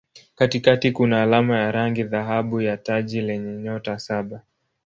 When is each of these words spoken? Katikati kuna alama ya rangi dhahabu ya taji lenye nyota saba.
Katikati 0.35 0.91
kuna 0.91 1.21
alama 1.21 1.57
ya 1.59 1.71
rangi 1.71 2.03
dhahabu 2.03 2.61
ya 2.61 2.77
taji 2.77 3.21
lenye 3.21 3.63
nyota 3.63 3.99
saba. 3.99 4.41